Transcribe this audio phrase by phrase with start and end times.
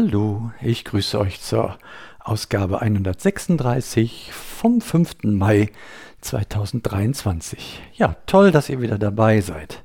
[0.00, 1.76] Hallo, ich grüße euch zur
[2.20, 5.24] Ausgabe 136 vom 5.
[5.24, 5.72] Mai
[6.20, 7.82] 2023.
[7.94, 9.82] Ja, toll, dass ihr wieder dabei seid.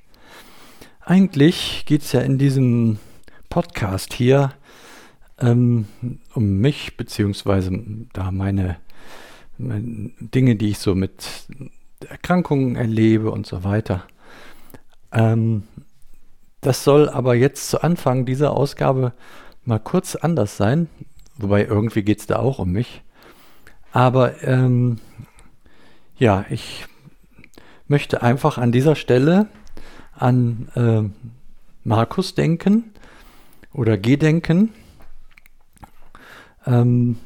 [1.02, 3.00] Eigentlich geht es ja in diesem
[3.50, 4.54] Podcast hier
[5.40, 5.88] ähm,
[6.36, 7.72] um mich, beziehungsweise
[8.14, 8.78] da meine,
[9.58, 11.48] meine Dinge, die ich so mit
[12.08, 14.04] Erkrankungen erlebe und so weiter.
[15.12, 15.64] Ähm,
[16.62, 19.14] das soll aber jetzt zu Anfang dieser Ausgabe
[19.66, 20.90] mal kurz anders sein,
[21.38, 23.02] wobei irgendwie geht es da auch um mich.
[23.92, 25.00] Aber ähm,
[26.18, 26.86] ja, ich
[27.88, 29.48] möchte einfach an dieser Stelle
[30.14, 31.04] an äh,
[31.84, 32.94] Markus denken
[33.74, 34.74] oder gedenken.
[36.66, 37.18] Ähm,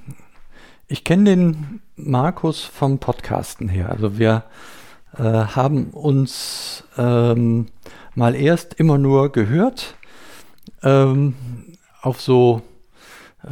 [0.87, 3.89] ich kenne den Markus vom Podcasten her.
[3.89, 4.43] Also wir
[5.17, 7.67] äh, haben uns ähm,
[8.15, 9.95] mal erst immer nur gehört
[10.83, 11.35] ähm,
[12.01, 12.61] auf so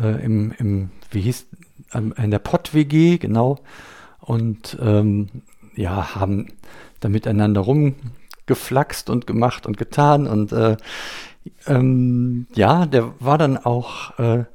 [0.01, 1.47] äh, im, im, wie hieß,
[1.93, 3.59] in der Pott-WG, genau.
[4.19, 5.29] Und ähm,
[5.75, 6.47] ja, haben
[6.99, 10.27] da miteinander rumgeflaxt und gemacht und getan.
[10.27, 10.77] Und äh,
[11.67, 14.45] ähm, ja, der war dann auch äh,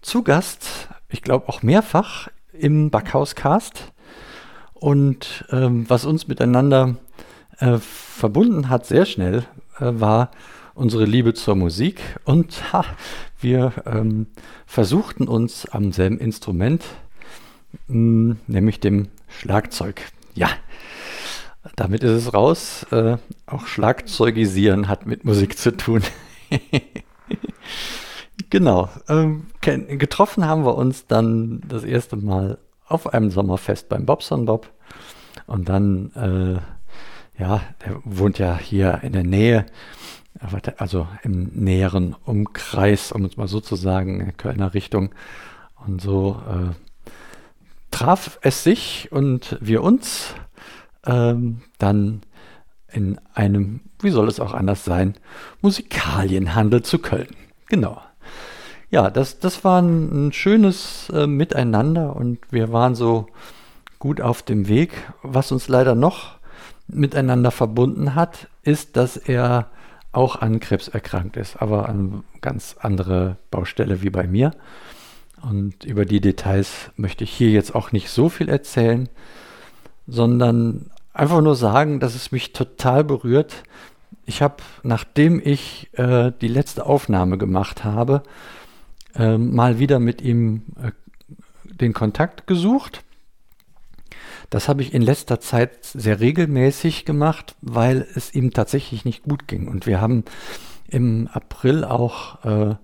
[0.00, 3.92] zu Gast, ich glaube auch mehrfach im Backhauscast.
[4.74, 6.96] Und ähm, was uns miteinander
[7.58, 9.44] äh, verbunden hat, sehr schnell,
[9.78, 10.30] äh, war
[10.76, 12.00] unsere Liebe zur Musik.
[12.24, 12.84] Und ha,
[13.40, 14.26] wir ähm,
[14.66, 16.84] versuchten uns am selben Instrument,
[17.88, 20.02] mh, hm, nämlich dem Schlagzeug.
[20.34, 20.50] Ja,
[21.74, 22.86] damit ist es raus.
[22.92, 23.16] Äh,
[23.46, 26.02] auch Schlagzeugisieren hat mit Musik zu tun.
[28.50, 28.88] genau.
[29.08, 34.70] Ähm, getroffen haben wir uns dann das erste Mal auf einem Sommerfest beim Bobson Bob.
[35.46, 39.66] Und dann, äh, ja, der wohnt ja hier in der Nähe
[40.78, 45.10] also im näheren Umkreis, um es mal so zu sagen, in Kölner Richtung.
[45.86, 46.74] Und so äh,
[47.90, 50.34] traf es sich und wir uns
[51.06, 52.22] ähm, dann
[52.92, 55.14] in einem, wie soll es auch anders sein,
[55.60, 57.28] Musikalienhandel zu Köln.
[57.68, 58.00] Genau.
[58.90, 63.26] Ja, das, das war ein, ein schönes äh, Miteinander und wir waren so
[63.98, 64.92] gut auf dem Weg.
[65.22, 66.36] Was uns leider noch
[66.88, 69.70] miteinander verbunden hat, ist, dass er
[70.16, 74.52] auch an Krebs erkrankt ist, aber an ganz andere Baustelle wie bei mir.
[75.42, 79.08] Und über die Details möchte ich hier jetzt auch nicht so viel erzählen,
[80.06, 83.62] sondern einfach nur sagen, dass es mich total berührt.
[84.24, 88.22] Ich habe, nachdem ich äh, die letzte Aufnahme gemacht habe,
[89.14, 90.92] äh, mal wieder mit ihm äh,
[91.64, 93.04] den Kontakt gesucht
[94.50, 99.48] das habe ich in letzter Zeit sehr regelmäßig gemacht, weil es ihm tatsächlich nicht gut
[99.48, 99.68] ging.
[99.68, 100.24] Und wir haben
[100.88, 102.74] im April auch, äh,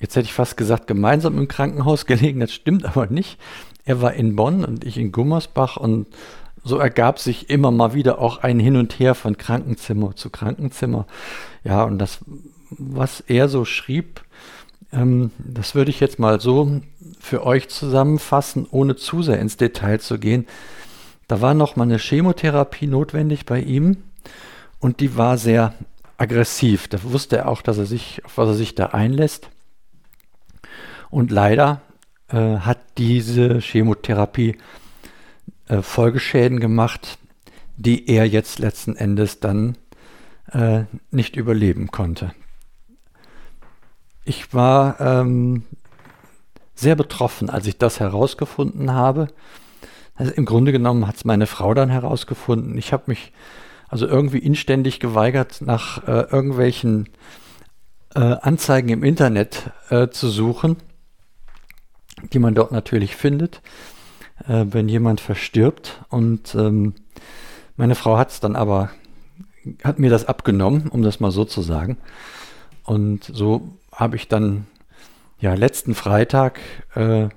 [0.00, 2.40] jetzt hätte ich fast gesagt, gemeinsam im Krankenhaus gelegen.
[2.40, 3.38] Das stimmt aber nicht.
[3.84, 6.06] Er war in Bonn und ich in Gummersbach und
[6.64, 11.06] so ergab sich immer mal wieder auch ein Hin und Her von Krankenzimmer zu Krankenzimmer.
[11.64, 12.20] Ja, und das,
[12.70, 14.22] was er so schrieb,
[14.92, 16.82] das würde ich jetzt mal so
[17.18, 20.46] für euch zusammenfassen, ohne zu sehr ins Detail zu gehen.
[21.28, 23.96] Da war noch mal eine Chemotherapie notwendig bei ihm
[24.80, 25.72] und die war sehr
[26.18, 26.88] aggressiv.
[26.88, 29.48] Da wusste er auch, dass er sich, auf was er sich da einlässt.
[31.08, 31.80] Und leider
[32.28, 34.58] äh, hat diese Chemotherapie
[35.68, 37.18] äh, Folgeschäden gemacht,
[37.76, 39.78] die er jetzt letzten Endes dann
[40.52, 42.32] äh, nicht überleben konnte.
[44.24, 45.64] Ich war ähm,
[46.74, 49.28] sehr betroffen, als ich das herausgefunden habe.
[50.14, 52.78] Also im Grunde genommen hat es meine Frau dann herausgefunden.
[52.78, 53.32] Ich habe mich
[53.88, 57.08] also irgendwie inständig geweigert, nach äh, irgendwelchen
[58.14, 60.76] äh, Anzeigen im Internet äh, zu suchen,
[62.32, 63.60] die man dort natürlich findet,
[64.46, 66.04] äh, wenn jemand verstirbt.
[66.08, 66.94] Und ähm,
[67.76, 68.90] meine Frau hat es dann aber,
[69.82, 71.98] hat mir das abgenommen, um das mal so zu sagen.
[72.84, 74.66] Und so habe ich dann
[75.38, 76.60] ja, letzten Freitag
[76.94, 77.28] äh,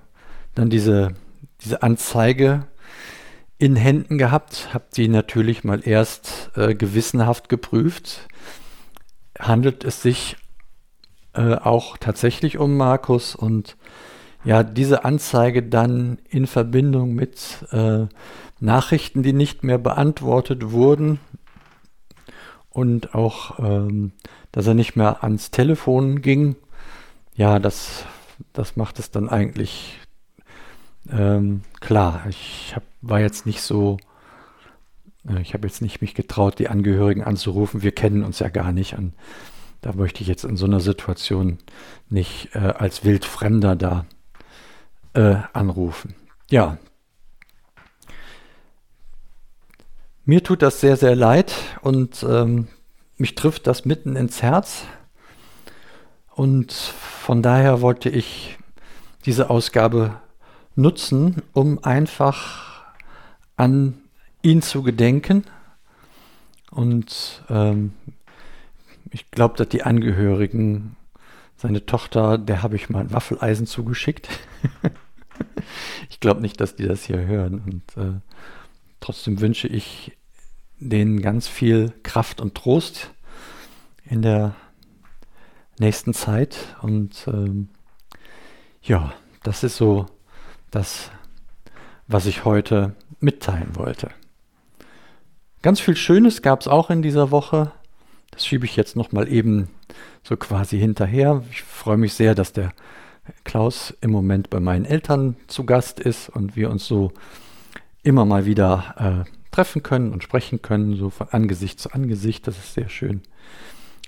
[0.53, 1.15] dann diese,
[1.61, 2.67] diese Anzeige
[3.57, 8.27] in Händen gehabt, habe die natürlich mal erst äh, gewissenhaft geprüft.
[9.39, 10.37] Handelt es sich
[11.33, 13.77] äh, auch tatsächlich um Markus und
[14.43, 18.05] ja, diese Anzeige dann in Verbindung mit äh,
[18.59, 21.19] Nachrichten, die nicht mehr beantwortet wurden
[22.75, 24.11] und auch, ähm,
[24.51, 26.57] dass er nicht mehr ans Telefon ging,
[27.33, 28.05] ja, das,
[28.51, 29.97] das macht es dann eigentlich
[31.09, 32.25] ähm, klar.
[32.27, 33.95] Ich hab, war jetzt nicht so,
[35.25, 37.81] äh, ich habe jetzt nicht mich getraut, die Angehörigen anzurufen.
[37.81, 38.97] Wir kennen uns ja gar nicht.
[38.97, 39.13] Und
[39.79, 41.59] da möchte ich jetzt in so einer Situation
[42.09, 44.05] nicht äh, als Wildfremder da
[45.13, 46.13] äh, anrufen.
[46.49, 46.77] Ja.
[50.27, 52.67] Mir tut das sehr, sehr leid und ähm,
[53.17, 54.85] mich trifft das mitten ins Herz.
[56.33, 58.57] Und von daher wollte ich
[59.27, 60.19] diese Ausgabe
[60.75, 62.85] nutzen, um einfach
[63.55, 64.01] an
[64.41, 65.45] ihn zu gedenken.
[66.71, 67.93] Und ähm,
[69.11, 70.95] ich glaube, dass die Angehörigen,
[71.55, 74.27] seine Tochter, der habe ich mal ein Waffeleisen zugeschickt.
[76.09, 77.61] ich glaube nicht, dass die das hier hören.
[77.63, 78.19] Und äh,
[79.05, 80.17] trotzdem wünsche ich
[80.79, 83.11] denen ganz viel Kraft und Trost
[84.03, 84.55] in der
[85.77, 86.75] nächsten Zeit.
[86.81, 87.69] Und ähm,
[88.81, 89.13] ja,
[89.43, 90.07] das ist so
[90.71, 91.11] das,
[92.07, 94.09] was ich heute mitteilen wollte.
[95.61, 97.71] Ganz viel Schönes gab es auch in dieser Woche.
[98.31, 99.69] Das schiebe ich jetzt nochmal eben
[100.23, 101.43] so quasi hinterher.
[101.51, 102.73] Ich freue mich sehr, dass der
[103.43, 107.11] Klaus im Moment bei meinen Eltern zu Gast ist und wir uns so
[108.05, 112.47] immer mal wieder äh, treffen können und sprechen können, so von Angesicht zu Angesicht.
[112.47, 113.21] Das ist sehr schön.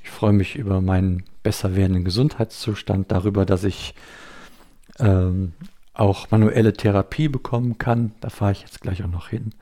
[0.04, 3.96] Ich freue mich über meinen besser werdenden Gesundheitszustand, darüber, dass ich
[5.00, 5.54] ähm,
[5.94, 8.12] auch manuelle Therapie bekommen kann.
[8.22, 9.54] Da fahre ich jetzt gleich auch noch hin.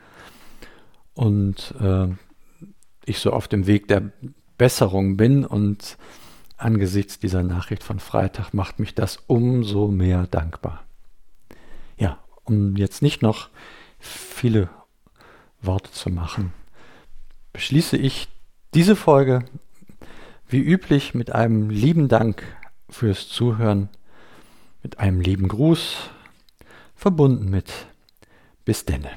[1.13, 2.07] Und äh,
[3.05, 4.11] ich so auf dem Weg der
[4.57, 5.97] Besserung bin und
[6.57, 10.83] angesichts dieser Nachricht von Freitag macht mich das umso mehr dankbar.
[11.97, 13.49] Ja, um jetzt nicht noch
[13.99, 14.69] viele
[15.61, 16.53] Worte zu machen,
[17.53, 18.27] beschließe ich
[18.73, 19.45] diese Folge
[20.47, 22.43] wie üblich mit einem lieben Dank
[22.89, 23.89] fürs Zuhören,
[24.83, 26.09] mit einem lieben Gruß,
[26.95, 27.71] verbunden mit
[28.63, 29.09] bis denne.